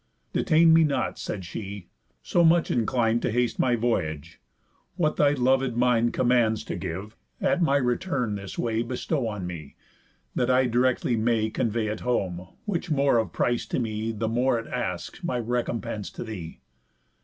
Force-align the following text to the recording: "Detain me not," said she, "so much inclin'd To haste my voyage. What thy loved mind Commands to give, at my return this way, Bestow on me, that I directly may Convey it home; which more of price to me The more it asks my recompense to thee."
"Detain 0.33 0.73
me 0.73 0.83
not," 0.83 1.19
said 1.19 1.45
she, 1.45 1.87
"so 2.23 2.43
much 2.43 2.71
inclin'd 2.71 3.21
To 3.21 3.29
haste 3.31 3.59
my 3.59 3.75
voyage. 3.75 4.41
What 4.95 5.15
thy 5.17 5.33
loved 5.33 5.77
mind 5.77 6.11
Commands 6.11 6.63
to 6.63 6.75
give, 6.75 7.15
at 7.39 7.61
my 7.61 7.77
return 7.77 8.33
this 8.33 8.57
way, 8.57 8.81
Bestow 8.81 9.27
on 9.27 9.45
me, 9.45 9.75
that 10.33 10.49
I 10.49 10.65
directly 10.65 11.15
may 11.15 11.51
Convey 11.51 11.85
it 11.85 11.99
home; 11.99 12.47
which 12.65 12.89
more 12.89 13.19
of 13.19 13.31
price 13.31 13.67
to 13.67 13.77
me 13.77 14.11
The 14.11 14.27
more 14.27 14.57
it 14.57 14.65
asks 14.65 15.23
my 15.23 15.37
recompense 15.37 16.09
to 16.13 16.23
thee." 16.23 16.61